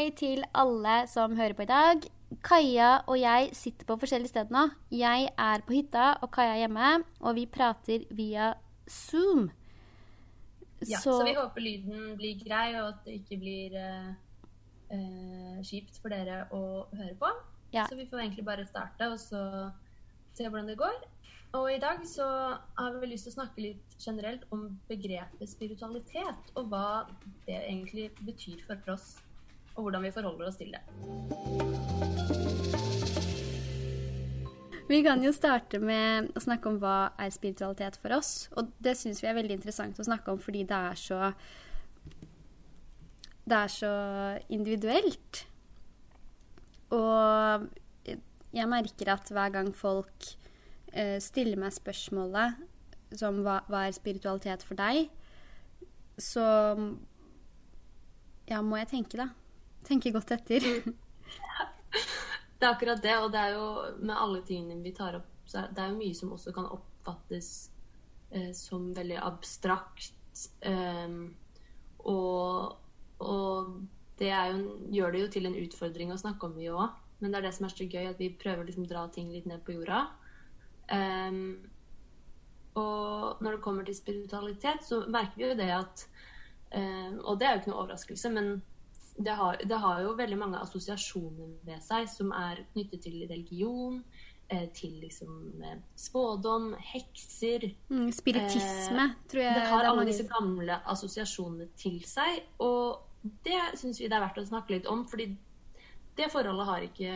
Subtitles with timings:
[0.00, 2.04] hei til alle som hører på i dag.
[2.46, 4.62] Kaja og jeg sitter på forskjellige steder nå.
[4.96, 6.92] Jeg er på hytta, og Kaja er hjemme.
[7.20, 8.54] Og vi prater via
[8.88, 9.50] Zoom.
[10.88, 14.08] Ja, så, så vi håper lyden blir grei, og at det ikke blir eh,
[14.94, 16.62] uh, kjipt for dere å
[16.96, 17.34] høre på.
[17.76, 17.84] Ja.
[17.90, 19.44] Så vi får egentlig bare starte, og så
[20.32, 20.96] se hvordan det går.
[21.60, 22.30] Og i dag så
[22.78, 27.02] har vi lyst til å snakke litt generelt om begrepet spiritualitet, og hva
[27.44, 29.18] det egentlig betyr for oss,
[29.76, 30.82] og hvordan vi forholder oss til det.
[34.90, 38.48] Vi kan jo starte med å snakke om hva er spiritualitet for oss.
[38.58, 41.32] Og det syns vi er veldig interessant å snakke om fordi det er så
[43.50, 43.92] Det er så
[44.50, 45.44] individuelt.
[46.90, 47.68] Og
[48.50, 50.26] jeg merker at hver gang folk
[50.94, 52.58] uh, stiller meg spørsmålet
[53.18, 55.08] som hva, hva, er spiritualitet for deg,
[56.18, 56.44] så
[58.50, 59.30] ja, må jeg tenke, da.
[59.86, 60.66] Tenke godt etter.
[62.60, 63.66] det er akkurat det, og det er jo
[64.00, 67.50] med alle tingene vi tar opp, så det er jo mye som også kan oppfattes
[68.30, 70.14] eh, som veldig abstrakt.
[70.64, 71.34] Um,
[72.06, 72.76] og,
[73.20, 73.74] og
[74.20, 76.98] det jo, gjør det jo til en utfordring å snakke om mye òg.
[77.20, 79.28] Men det er det som er så gøy, at vi prøver å liksom dra ting
[79.32, 80.06] litt ned på jorda.
[80.90, 81.58] Um,
[82.78, 86.04] og når det kommer til spiritualitet, så merker vi jo det at
[86.74, 88.50] um, Og det er jo ikke noe overraskelse, men
[89.24, 94.00] det har, det har, jo veldig mange assosiasjoner ved seg som er knyttet til religion,
[94.48, 99.58] eh, til liksom eh, spådom, hekser mm, Spiritisme, eh, tror jeg.
[99.58, 102.42] Det har alle disse gamle assosiasjonene til seg.
[102.64, 105.30] Og det syns vi det er verdt å snakke litt om, fordi
[106.16, 107.14] det forholdet har ikke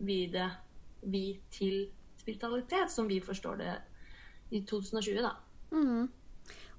[0.00, 0.48] vi det
[1.00, 1.24] vi
[1.54, 1.86] til
[2.20, 3.76] spiritualitet, som vi forstår det
[4.50, 5.36] i 2020, da.
[5.72, 6.10] Mm.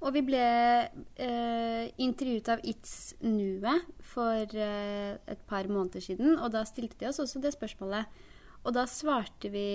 [0.02, 3.74] Og vi ble eh, intervjuet av It's Nue
[4.14, 8.10] for eh, et par måneder siden, og da stilte de oss også det spørsmålet.
[8.66, 9.68] Og da svarte vi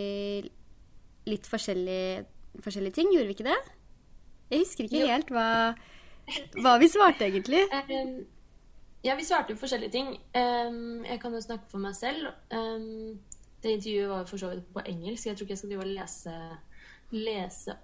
[1.30, 2.26] litt forskjellige,
[2.62, 3.60] forskjellige ting, gjorde vi ikke det?
[4.50, 5.12] Jeg husker ikke jo.
[5.14, 5.48] helt hva,
[6.58, 7.62] hva, vi svarte, egentlig.
[9.06, 10.12] Ja, vi svarte jo forskjellige ting.
[10.34, 12.30] Jeg kan jo snakke for meg selv.
[12.50, 15.26] Det intervjuet var for så vidt på engelsk.
[15.26, 16.38] Jeg tror ikke jeg skal drive og lese,
[17.14, 17.74] lese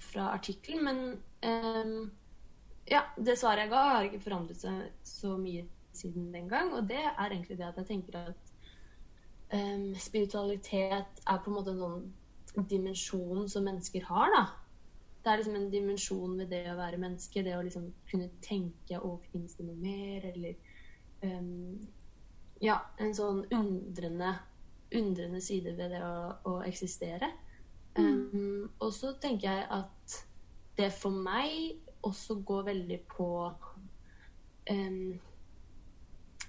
[0.00, 0.84] fra artikkelen.
[0.84, 0.98] Men
[1.84, 2.10] um,
[2.90, 5.64] ja, det svaret jeg ga, har ikke forandret seg så mye
[5.94, 6.72] siden den gang.
[6.74, 8.52] Og det er egentlig det at jeg tenker at
[9.54, 14.44] um, spiritualitet er på en måte en sånn dimensjon som mennesker har, da.
[15.24, 18.98] Det er liksom en dimensjon ved det å være menneske, det å liksom kunne tenke
[19.00, 20.58] og finnes det noe mer, eller
[21.24, 21.78] um,
[22.62, 24.34] ja, en sånn undrende,
[24.94, 26.14] undrende side ved det å,
[26.50, 27.32] å eksistere.
[27.96, 28.04] Mm.
[28.04, 28.53] Um,
[28.84, 30.16] og så tenker jeg at
[30.78, 33.28] det for meg også går veldig på
[34.70, 35.14] um,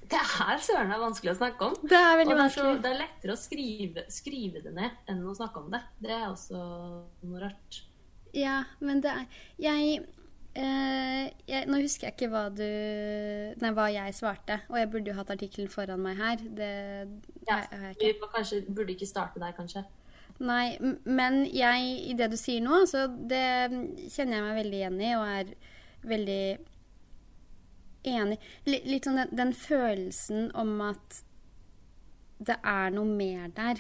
[0.06, 1.78] Det er søren meg vanskelig å snakke om.
[1.82, 5.00] Det er veldig og det er, så, det er lettere å skrive, skrive, det ned
[5.12, 5.82] enn å snakke om det.
[6.04, 6.60] Det er også
[7.26, 7.82] noe rart.
[8.36, 10.02] Ja, men det er Jeg
[10.60, 12.66] eh, jeg, nå husker jeg ikke hva du
[13.62, 14.60] Nei, hva jeg svarte.
[14.70, 16.44] Og jeg burde jo hatt artikkelen foran meg her.
[16.58, 16.72] Det
[17.48, 17.62] ja,
[18.02, 19.86] Vi kanskje, burde ikke starte der, kanskje.
[20.44, 20.76] Nei,
[21.08, 23.72] men jeg, i det du sier nå, så det
[24.12, 25.54] kjenner jeg meg veldig igjen i, og er
[26.06, 26.42] veldig
[28.06, 28.38] enig
[28.68, 31.22] Litt, litt sånn den, den følelsen om at
[32.46, 33.80] det er noe mer der,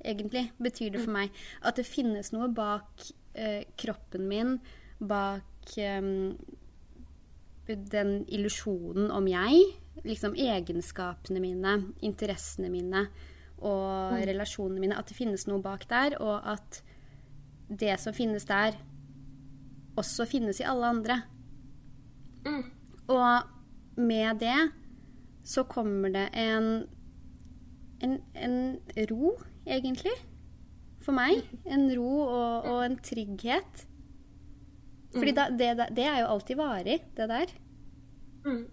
[0.00, 1.18] egentlig, betyr det for mm.
[1.18, 1.40] meg.
[1.68, 3.04] At det finnes noe bak
[3.36, 4.56] eh, kroppen min
[4.96, 6.08] bak eh,
[7.66, 9.66] den illusjonen om jeg.
[10.08, 13.04] Liksom egenskapene mine, interessene mine
[13.58, 14.20] og mm.
[14.30, 14.98] relasjonene mine.
[14.98, 16.82] At det finnes noe bak der, og at
[17.66, 18.76] det som finnes der,
[19.96, 21.20] også finnes i alle andre.
[22.46, 22.64] Mm.
[23.08, 24.58] Og med det
[25.46, 26.86] så kommer det en,
[28.02, 28.56] en, en
[29.10, 29.36] ro,
[29.66, 30.14] egentlig,
[31.00, 31.42] for meg.
[31.52, 31.68] Mm.
[31.74, 33.86] En ro og, og en trygghet
[35.16, 37.52] fordi da, det, det, er jo alltid varig, det der.
[38.44, 38.66] Mm.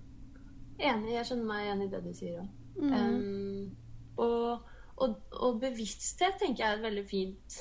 [0.79, 1.13] Enig.
[1.13, 2.49] Jeg skjønner meg igjen i det du sier òg.
[2.73, 2.93] Mm.
[2.93, 3.75] Um,
[4.17, 7.57] og, og, og, bevissthet tenker jeg er et veldig fint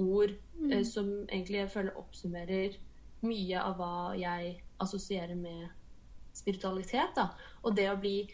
[0.00, 0.70] ord mm.
[0.72, 2.78] eh, som egentlig jeg føler oppsummerer
[3.26, 5.68] mye av hva jeg assosierer med
[6.34, 7.12] spiritualitet.
[7.16, 7.28] Da.
[7.62, 8.24] Og det å bli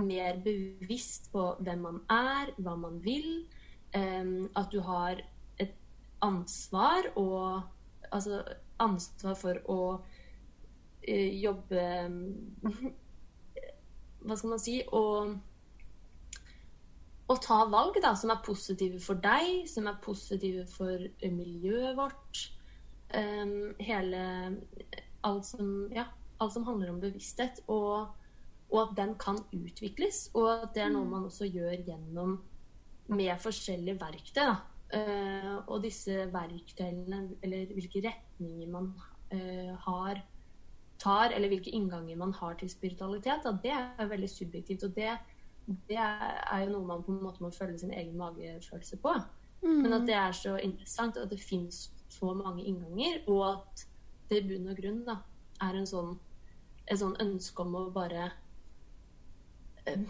[0.00, 3.44] mer bevisst på hvem man er, hva man vil.
[3.94, 4.26] Eh,
[4.56, 5.20] at du har
[5.60, 5.76] et
[6.24, 7.62] ansvar og
[8.10, 8.42] altså
[8.82, 9.80] ansvar for å
[11.02, 11.84] eh, jobbe
[14.24, 15.02] Hva skal man si Å,
[17.30, 22.42] å ta valg da, som er positive for deg, som er positive for miljøet vårt.
[23.14, 24.20] Um, hele
[25.24, 26.08] alt som, ja,
[26.42, 27.62] alt som handler om bevissthet.
[27.72, 28.12] Og,
[28.68, 30.28] og at den kan utvikles.
[30.36, 32.38] Og at det er noe man også gjør gjennom
[33.12, 34.54] med forskjellige verktøy.
[34.94, 38.92] Eh, og disse verktøyene, eller hvilke retninger man
[39.32, 40.20] uh, har,
[41.00, 44.84] tar, eller hvilke innganger man har til spiritualitet, da, det er veldig subjektivt.
[44.86, 45.16] Og det,
[45.66, 49.14] det er jo noe man på en måte må følge sin egen magefølelse på.
[49.64, 53.86] Men at det er så interessant at det fins så mange innganger, og at
[54.28, 55.16] det i bunn og grunn da,
[55.64, 56.10] er en sånn,
[56.84, 58.26] et sånn ønske om å bare
[59.86, 60.04] eh,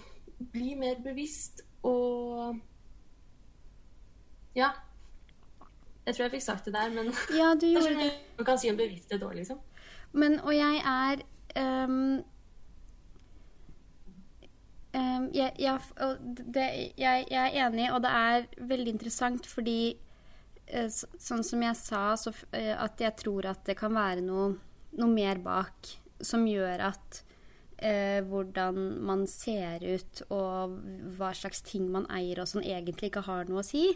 [0.55, 2.59] bli mer bevisst og
[4.55, 4.73] Ja.
[6.07, 8.11] Jeg tror jeg fikk sagt det der, men Ja, du gjorde det.
[8.37, 9.59] man kan si om bevissthet òg, liksom.
[10.13, 11.23] Men, og jeg er
[11.59, 12.23] ehm,
[14.95, 15.81] ehm, jeg, jeg,
[16.55, 16.67] det,
[17.01, 19.77] jeg, jeg er enig, og det er veldig interessant fordi
[20.67, 24.23] eh, så- Sånn som jeg sa, så, eh, at jeg tror at det kan være
[24.25, 24.55] noe,
[24.99, 25.93] noe mer bak
[26.25, 27.23] som gjør at
[27.79, 30.79] eh, hvordan man ser ut og
[31.19, 33.89] hva slags ting man eier og sånn, egentlig ikke har noe å si.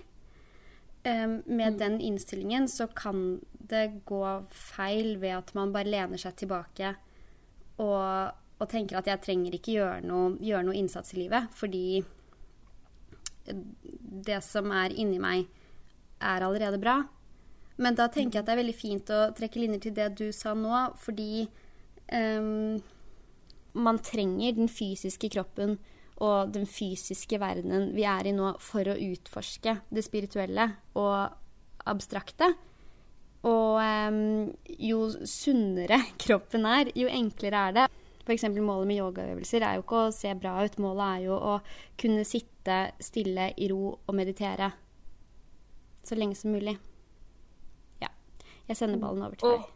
[1.06, 3.38] Um, med den innstillingen så kan
[3.70, 4.18] det gå
[4.50, 6.90] feil ved at man bare lener seg tilbake
[7.78, 12.02] og, og tenker at jeg trenger ikke gjøre noe, gjøre noe innsats i livet, fordi
[14.28, 15.46] det som er inni meg,
[16.18, 17.00] er allerede bra.
[17.78, 20.26] Men da tenker jeg at det er veldig fint å trekke linjer til det du
[20.34, 21.46] sa nå, fordi
[22.10, 22.80] um,
[23.78, 25.76] man trenger den fysiske kroppen
[26.18, 30.66] og den fysiske verdenen vi er i nå, for å utforske det spirituelle
[30.98, 32.50] og abstrakte.
[33.46, 37.88] Og um, jo sunnere kroppen er, jo enklere er det.
[38.28, 38.44] F.eks.
[38.60, 40.76] målet med yogaøvelser er jo ikke å se bra ut.
[40.84, 41.54] Målet er jo å
[42.00, 44.68] kunne sitte stille i ro og meditere
[46.04, 46.76] så lenge som mulig.
[48.02, 48.12] Ja.
[48.68, 49.66] Jeg sender ballen over til deg.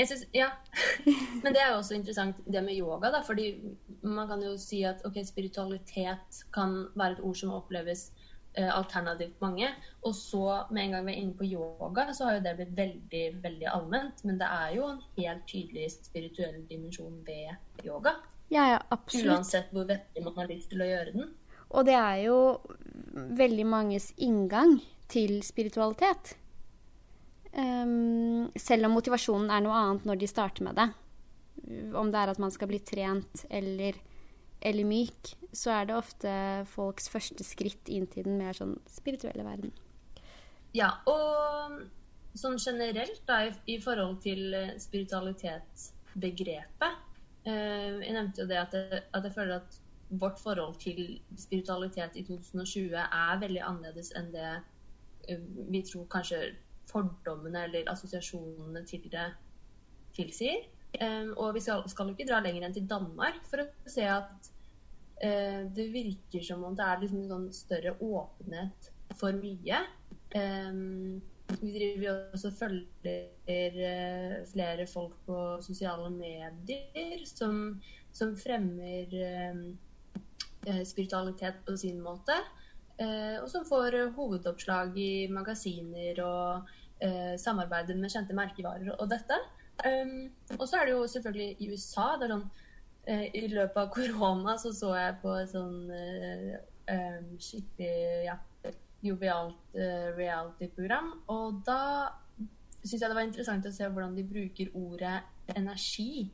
[0.00, 0.46] Synes, ja.
[1.42, 3.20] Men det er jo også interessant det med yoga, da.
[3.26, 3.50] Fordi
[4.06, 8.10] man kan jo si at ok, spiritualitet kan være et ord som oppleves
[8.54, 9.68] eh, alternativt mange.
[10.02, 12.76] Og så, med en gang vi er inne på yoga, så har jo det blitt
[12.76, 14.24] veldig, veldig allment.
[14.24, 18.16] Men det er jo en helt tydelig spirituell dimensjon ved yoga.
[18.50, 19.36] Ja, ja, absolutt.
[19.36, 21.30] Uansett hvor vettig man har lyst til å gjøre den.
[21.70, 22.38] Og det er jo
[23.38, 24.80] veldig manges inngang
[25.10, 26.34] til spiritualitet.
[27.50, 30.88] Um, selv om motivasjonen er noe annet når de starter med det.
[31.98, 33.98] Om det er at man skal bli trent eller,
[34.60, 36.30] eller myk, så er det ofte
[36.70, 39.72] folks første skritt inn til den mer sånn spirituelle verden.
[40.76, 41.80] Ja, og
[42.38, 46.92] sånn generelt da, i, forhold til eh, spiritualitetsbegrepet
[47.48, 49.70] eh, Jeg nevnte jo det at, jeg at jeg føler at
[50.20, 54.50] vårt forhold til spiritualitet i 2020 er veldig annerledes enn det
[55.28, 56.40] eh, vi tror kanskje
[56.90, 59.28] fordommene eller assosiasjonene til det
[60.16, 60.60] tilsier.
[60.98, 64.48] Og vi skal, jo ikke dra lenger enn til Danmark for å se at
[65.22, 68.90] eh, det virker som om det er liksom en sånn større åpenhet
[69.20, 69.84] for mye.
[71.50, 77.80] Vi driver jo også følger eh, flere folk på sosiale medier som,
[78.14, 82.36] som fremmer eh, spiritualitet på sin måte.
[83.00, 86.68] og som får hovedoppslag i magasiner og
[87.40, 89.38] samarbeider med kjente merkevarer og dette.
[89.86, 92.06] Um, og så er det jo selvfølgelig i USA.
[92.20, 92.46] det er sånn
[93.08, 96.56] uh, I løpet av korona så så jeg på sånn uh,
[96.92, 98.36] um, skikkelig ja,
[99.06, 101.12] jovialt uh, reality-program.
[101.32, 101.80] Og da
[102.84, 105.18] syns jeg det var interessant å se hvordan de bruker ordet
[105.56, 106.28] energi.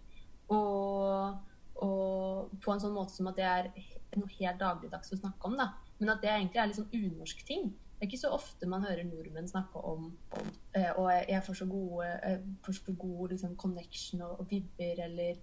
[0.53, 1.39] Og,
[1.83, 3.71] og på en sånn måte som at det er
[4.17, 5.59] noe helt dagligdags å snakke om.
[5.59, 5.73] da.
[5.99, 7.71] Men at det egentlig er litt sånn unorsk ting.
[7.97, 11.61] Det er ikke så ofte man hører nordmenn snakke om, om eh, Og jeg, får
[11.63, 15.39] så gode, jeg får så god liksom, connection og, og vibber eller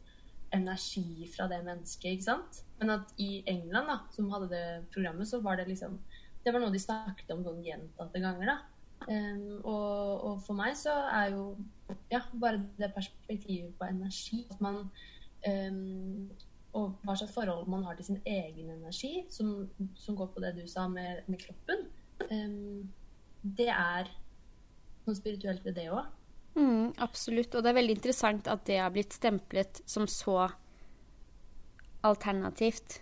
[0.53, 2.11] energi fra det mennesket.
[2.11, 2.61] ikke sant?
[2.79, 5.99] Men at i England, da, som hadde det programmet, så var det liksom
[6.43, 8.49] Det var noe de snakket om sånn gjentatte ganger.
[8.51, 8.57] da.
[9.07, 11.57] Um, og, og for meg så er jo
[12.11, 14.77] ja, bare det perspektivet på energi At man
[15.43, 16.29] um,
[16.71, 19.67] Og hva slags forhold man har til sin egen energi, som,
[19.99, 21.82] som går på det du sa med, med kroppen,
[22.33, 22.57] em,
[23.43, 24.09] det er
[25.05, 26.09] noe spirituelt ved det òg.
[26.53, 27.55] Mm, absolutt.
[27.55, 30.51] Og det er veldig interessant at det har blitt stemplet som så
[32.03, 32.99] alternativt,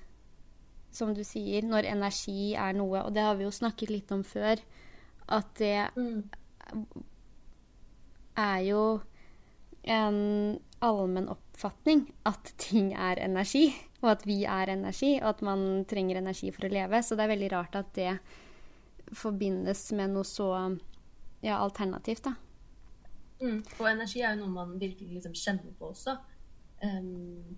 [0.91, 3.05] som du sier, når energi er noe.
[3.05, 4.61] Og det har vi jo snakket litt om før,
[5.31, 5.87] at det
[8.41, 8.83] er jo
[9.81, 10.19] en
[10.81, 13.69] allmenn oppfatning at ting er energi,
[14.01, 17.01] og at vi er energi, og at man trenger energi for å leve.
[17.05, 18.13] Så det er veldig rart at det
[19.15, 20.47] forbindes med noe så
[21.41, 22.35] ja, alternativt, da.
[23.41, 23.63] Mm.
[23.79, 26.17] Og energi er jo noe man virkelig liksom kjenner på også.
[26.83, 27.57] Um,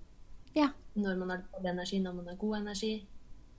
[0.53, 0.69] Ja.
[0.93, 3.07] når man har dårlig energi, når man har god energi.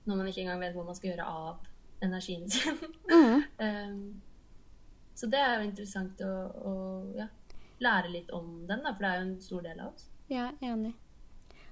[0.05, 1.57] Når man ikke engang vet hvor man skal gjøre av
[2.03, 2.77] energien sin.
[3.59, 4.23] um,
[5.15, 6.33] så det er jo interessant å,
[6.71, 6.75] å
[7.17, 7.27] ja,
[7.81, 10.07] lære litt om den, da, for det er jo en stor del av oss.
[10.29, 10.93] Ja, enig.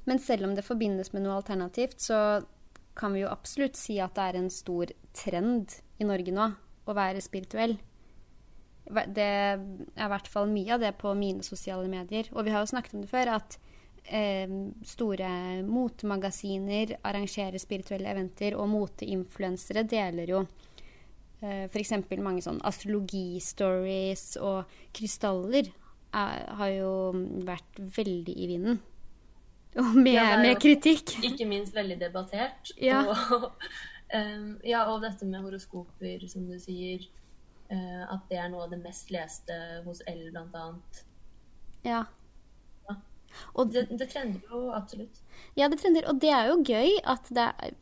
[0.04, 2.16] Men selv om det forbindes med noe alternativt, så
[2.98, 6.50] kan vi jo absolutt si at det er en stor trend i Norge nå
[6.84, 7.76] å være spirituell.
[8.92, 12.28] Det er i hvert fall mye av det på mine sosiale medier.
[12.34, 13.56] Og vi har jo snakket om det før, at
[14.04, 14.50] eh,
[14.84, 15.30] store
[15.64, 20.42] motemagasiner arrangerer spirituelle eventer, og moteinfluensere deler jo
[21.40, 21.94] eh, f.eks.
[22.18, 25.70] mange sånn astrologistories og krystaller
[26.12, 26.94] er, har jo
[27.46, 28.82] vært veldig i vinden.
[29.80, 31.14] Og med, ja, med kritikk.
[31.24, 32.72] Ikke minst veldig debattert.
[32.80, 33.02] Ja.
[33.08, 33.52] Og,
[34.16, 37.06] um, ja, og dette med horoskoper, som du sier.
[37.72, 41.00] Uh, at det er noe av det mest leste hos L, blant annet.
[41.86, 42.02] Ja.
[42.90, 42.98] ja.
[43.56, 45.22] Og det, det, trender jo absolutt.
[45.56, 46.04] Ja, det trender.
[46.12, 47.32] Og det er jo gøy at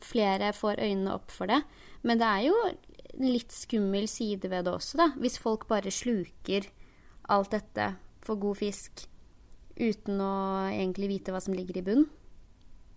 [0.05, 1.65] flere får øynene opp for det.
[2.07, 5.11] Men det er jo en litt skummel side ved det også, da.
[5.19, 6.71] Hvis folk bare sluker
[7.31, 9.10] alt dette for god fisk
[9.81, 10.33] uten å
[10.71, 12.07] egentlig vite hva som ligger i bunn.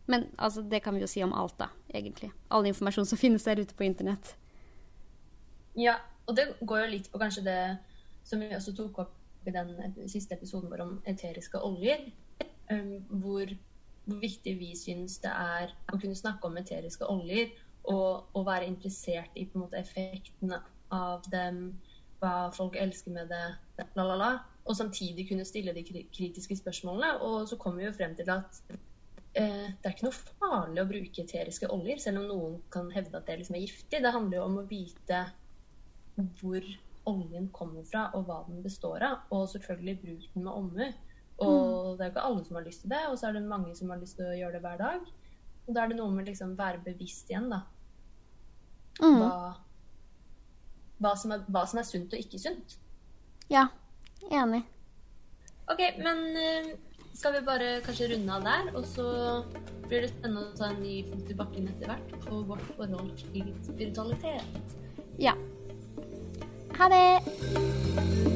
[0.05, 2.31] Men altså, det kan vi jo si om alt, da, egentlig.
[2.51, 4.35] All informasjon som finnes der ute på internett.
[5.79, 5.97] Ja,
[6.27, 7.59] og det går jo litt på kanskje det
[8.27, 9.73] som vi også tok opp i den
[10.07, 12.05] siste episoden vår om eteriske oljer.
[12.71, 13.49] Um, hvor,
[14.05, 17.49] hvor, viktig vi syns det er å kunne snakke om eteriske oljer
[17.91, 20.61] og, å være interessert i på en måte effektene
[20.95, 21.73] av dem,
[22.23, 23.43] hva folk elsker med det,
[23.99, 24.31] la, la, la
[24.63, 27.19] og samtidig kunne stille de kritiske spørsmålene.
[27.21, 28.61] Og så kommer vi jo frem til at
[29.35, 33.19] eh, det er ikke noe farlig å bruke eteriske oljer, selv om noen kan hevde
[33.19, 34.03] at det liksom er giftig.
[34.03, 35.25] Det handler jo om å vite
[36.39, 36.69] hvor
[37.09, 39.27] oljen kommer fra, og hva den består av.
[39.35, 40.87] Og selvfølgelig bruk den med omhu.
[41.43, 41.97] Og mm.
[41.97, 43.75] det er jo ikke alle som har lyst til det, og så er det mange
[43.75, 45.13] som har lyst til å gjøre det hver dag.
[45.63, 47.63] Og da er det noe med liksom være bevisst igjen, da.
[49.01, 49.19] Mm.
[49.19, 49.29] Hva,
[51.01, 52.77] hva, som er, hva som er sunt og ikke sunt.
[53.51, 53.67] Ja,
[54.31, 54.63] Enig.
[55.71, 56.71] OK, men uh,
[57.13, 58.71] skal vi bare kanskje runde av der?
[58.77, 59.07] Og så
[59.87, 63.15] blir det spennende å ta en ny fot i bakken etter hvert på vårt forhold
[63.21, 64.77] til spiritualitet.
[65.21, 65.37] Ja.
[66.79, 68.32] Ha det!